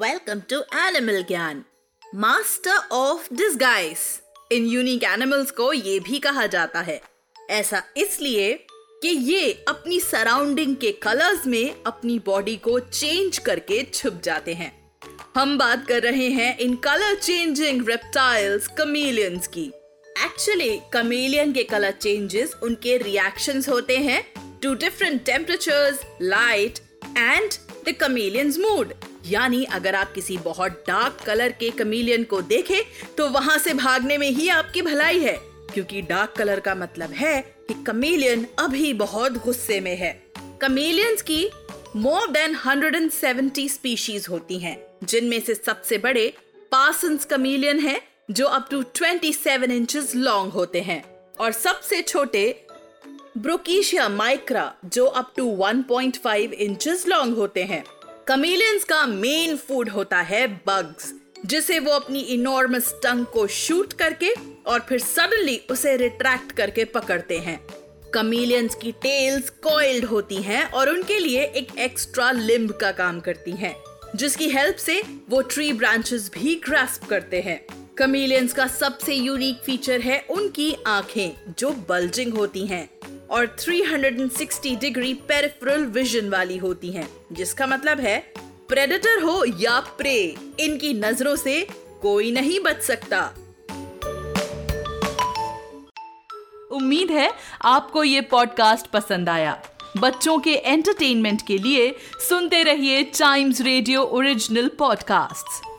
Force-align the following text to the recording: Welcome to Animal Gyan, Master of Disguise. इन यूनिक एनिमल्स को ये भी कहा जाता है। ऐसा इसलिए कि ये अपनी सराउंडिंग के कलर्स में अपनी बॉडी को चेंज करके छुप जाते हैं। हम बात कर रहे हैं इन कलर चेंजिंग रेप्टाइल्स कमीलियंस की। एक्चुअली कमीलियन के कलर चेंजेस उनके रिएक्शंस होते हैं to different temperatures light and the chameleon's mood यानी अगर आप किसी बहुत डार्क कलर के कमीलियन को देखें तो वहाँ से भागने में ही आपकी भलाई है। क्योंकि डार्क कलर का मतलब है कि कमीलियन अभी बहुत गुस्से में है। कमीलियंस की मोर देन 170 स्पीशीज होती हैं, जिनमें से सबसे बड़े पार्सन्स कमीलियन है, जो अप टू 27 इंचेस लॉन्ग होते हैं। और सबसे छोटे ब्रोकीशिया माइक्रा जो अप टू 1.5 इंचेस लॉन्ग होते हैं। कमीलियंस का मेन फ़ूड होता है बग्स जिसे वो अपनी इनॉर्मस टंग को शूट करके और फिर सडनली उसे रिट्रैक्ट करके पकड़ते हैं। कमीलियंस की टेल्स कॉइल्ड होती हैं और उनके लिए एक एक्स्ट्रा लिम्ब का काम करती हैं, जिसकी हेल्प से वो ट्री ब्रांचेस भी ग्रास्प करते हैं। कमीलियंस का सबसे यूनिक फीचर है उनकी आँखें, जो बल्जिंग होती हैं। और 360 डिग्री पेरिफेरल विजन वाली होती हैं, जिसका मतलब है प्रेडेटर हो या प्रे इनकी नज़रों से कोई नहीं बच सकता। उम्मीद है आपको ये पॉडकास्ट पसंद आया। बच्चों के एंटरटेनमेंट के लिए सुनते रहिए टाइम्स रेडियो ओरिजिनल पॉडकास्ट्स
Welcome 0.00 0.42
to 0.50 0.58
Animal 0.72 1.24
Gyan, 1.24 1.64
Master 2.14 2.74
of 2.90 3.22
Disguise. 3.38 4.02
इन 4.52 4.66
यूनिक 4.66 5.04
एनिमल्स 5.04 5.50
को 5.50 5.72
ये 5.72 5.98
भी 6.00 6.18
कहा 6.18 6.46
जाता 6.46 6.80
है। 6.80 7.00
ऐसा 7.50 7.82
इसलिए 7.96 8.52
कि 9.02 9.08
ये 9.08 9.64
अपनी 9.68 9.98
सराउंडिंग 10.00 10.76
के 10.76 10.92
कलर्स 10.92 11.46
में 11.46 11.82
अपनी 11.86 12.18
बॉडी 12.18 12.56
को 12.56 12.78
चेंज 12.80 13.38
करके 13.38 13.82
छुप 13.94 14.20
जाते 14.24 14.54
हैं। 14.54 14.70
हम 15.36 15.58
बात 15.58 15.86
कर 15.86 16.02
रहे 16.02 16.28
हैं 16.28 16.56
इन 16.58 16.76
कलर 16.76 17.14
चेंजिंग 17.14 17.88
रेप्टाइल्स 17.88 18.68
कमीलियंस 18.78 19.46
की। 19.46 19.66
एक्चुअली 20.24 20.80
कमीलियन 20.92 21.52
के 21.52 21.64
कलर 21.64 21.90
चेंजेस 21.90 22.54
उनके 22.62 22.96
रिएक्शंस 22.98 23.68
होते 23.68 23.98
हैं 23.98 24.22
to 24.62 24.74
different 24.74 25.24
temperatures 25.24 26.04
light 26.22 26.78
and 27.16 27.50
the 27.88 27.96
chameleon's 28.00 28.58
mood 28.58 28.94
यानी 29.28 29.64
अगर 29.64 29.94
आप 29.94 30.12
किसी 30.12 30.36
बहुत 30.36 30.84
डार्क 30.88 31.18
कलर 31.26 31.52
के 31.52 31.70
कमीलियन 31.70 32.24
को 32.24 32.42
देखें 32.42 32.82
तो 33.18 33.28
वहाँ 33.28 33.58
से 33.58 33.74
भागने 33.74 34.18
में 34.18 34.30
ही 34.30 34.48
आपकी 34.48 34.82
भलाई 34.82 35.18
है। 35.18 35.38
क्योंकि 35.74 36.02
डार्क 36.02 36.34
कलर 36.36 36.60
का 36.60 36.74
मतलब 36.74 37.10
है 37.10 37.42
कि 37.68 37.84
कमीलियन 37.86 38.46
अभी 38.58 38.92
बहुत 38.92 39.32
गुस्से 39.32 39.80
में 39.80 39.96
है। 39.96 40.22
कमीलियंस 40.62 41.22
की 41.22 41.48
मोर 41.96 42.30
देन 42.30 42.54
170 42.54 43.68
स्पीशीज 43.68 44.26
होती 44.30 44.58
हैं, 44.58 44.84
जिनमें 45.04 45.40
से 45.40 45.54
सबसे 45.54 45.98
बड़े 45.98 46.34
पार्सन्स 46.72 47.24
कमीलियन 47.24 47.78
है, 47.78 48.00
जो 48.30 48.46
अप 48.46 48.68
टू 48.70 48.82
27 48.82 49.70
इंचेस 49.70 50.12
लॉन्ग 50.14 50.52
होते 50.52 50.80
हैं। 50.80 51.04
और 51.40 51.52
सबसे 51.52 52.02
छोटे 52.02 52.64
ब्रोकीशिया 53.38 54.08
माइक्रा 54.08 54.74
जो 54.84 55.06
अप 55.06 55.34
टू 55.36 55.56
1.5 55.56 56.52
इंचेस 56.52 57.08
लॉन्ग 57.08 57.36
होते 57.36 57.64
हैं। 57.64 57.84
कमीलियंस 58.28 58.84
का 58.84 59.06
मेन 59.06 59.56
फ़ूड 59.56 59.88
होता 59.88 60.20
है 60.20 60.46
बग्स 60.46 61.14
जिसे 61.46 61.78
वो 61.78 61.90
अपनी 61.90 62.20
इनॉर्मस 62.20 62.92
टंग 63.02 63.26
को 63.26 63.46
शूट 63.46 63.92
करके 63.92 64.32
और 64.66 64.80
फिर 64.88 64.98
सडनली 64.98 65.60
उसे 65.70 65.96
रिट्रैक्ट 65.96 66.52
करके 66.52 66.84
पकड़ते 66.84 67.38
हैं। 67.38 67.66
कमीलियंस 68.14 68.74
की 68.74 68.92
टेल्स 68.92 69.50
कॉइल्ड 69.50 70.04
होती 70.04 70.36
हैं 70.36 70.64
और 70.70 70.90
उनके 70.90 71.18
लिए 71.18 71.44
एक 71.44 71.78
एक्स्ट्रा 71.78 72.30
लिम्ब 72.30 72.72
का 72.72 72.92
काम 72.92 73.20
करती 73.20 73.52
हैं, 73.52 73.74
जिसकी 74.16 74.48
हेल्प 74.48 74.76
से 74.76 75.02
वो 75.28 75.42
ट्री 75.42 75.72
ब्रांचेस 75.72 76.30
भी 76.34 76.54
ग्रास्प 76.54 77.04
करते 77.04 77.40
हैं। 77.40 77.66
कमीलियंस 77.98 78.52
का 78.52 78.66
सबसे 78.66 79.14
यूनिक 79.14 79.56
फीचर 79.56 80.00
है 80.00 80.24
उनकी 80.30 80.76
आँखें, 80.86 81.54
जो 81.58 81.70
बल्जिंग 81.70 82.34
होती 82.34 82.66
हैं। 82.66 82.97
और 83.30 83.46
360 83.46 84.76
डिग्री 84.80 85.14
पेरिफेरल 85.14 85.84
विजन 85.84 86.28
वाली 86.28 86.56
होती 86.56 86.90
हैं, 86.90 87.08
जिसका 87.32 87.66
मतलब 87.66 88.00
है 88.00 88.18
प्रेडेटर 88.68 89.22
हो 89.22 89.44
या 89.60 89.80
प्रे 89.80 90.36
इनकी 90.60 90.94
नज़रों 90.94 91.36
से 91.36 91.68
कोई 92.02 92.30
नहीं 92.30 92.60
बच 92.60 92.82
सकता। 92.82 93.34
उम्मीद 96.70 97.10
है 97.10 97.32
आपको 97.64 98.04
ये 98.04 98.20
पॉडकास्ट 98.20 98.86
पसंद 98.86 99.28
आया। 99.28 99.62
बच्चों 99.96 100.38
के 100.38 100.50
एंटरटेनमेंट 100.50 101.42
के 101.46 101.58
लिए 101.58 101.94
सुनते 102.28 102.62
रहिए 102.62 103.02
टाइम्स 103.02 103.60
रेडियो 103.60 104.02
ओरिजिनल 104.02 104.68
पॉडकास्ट्स 104.68 105.77